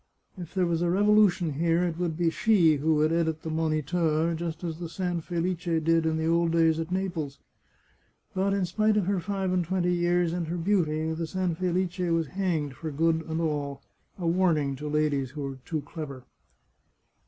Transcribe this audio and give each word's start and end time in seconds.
If 0.35 0.55
there 0.55 0.65
was 0.65 0.81
a 0.81 0.89
revolution 0.89 1.53
here 1.53 1.83
it 1.83 1.99
would 1.99 2.17
be 2.17 2.31
she 2.31 2.77
who 2.77 2.95
would 2.95 3.11
edit 3.13 3.43
the 3.43 3.51
Moniteur, 3.51 4.33
just 4.33 4.63
as 4.63 4.79
the 4.79 4.89
San 4.89 5.21
Felice 5.21 5.65
did 5.65 5.87
it 5.87 6.05
in 6.07 6.27
old 6.27 6.53
days 6.53 6.79
at 6.79 6.89
Naples. 6.91 7.37
But, 8.33 8.51
in 8.51 8.65
spite 8.65 8.97
of 8.97 9.05
her 9.05 9.19
five 9.19 9.53
and 9.53 9.63
twenty 9.63 9.93
years 9.93 10.33
and 10.33 10.47
her 10.47 10.57
beauty, 10.57 11.11
the 11.13 11.27
San 11.27 11.53
Felice 11.53 11.99
was 11.99 12.25
hanged 12.29 12.73
for 12.73 12.89
good 12.89 13.21
and 13.27 13.39
all— 13.39 13.83
a 14.17 14.25
warning 14.25 14.75
to 14.77 14.89
ladies 14.89 15.29
who 15.29 15.45
are 15.45 15.59
too 15.65 15.81
clever 15.81 16.23